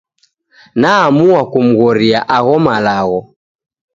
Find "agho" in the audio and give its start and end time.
2.35-2.57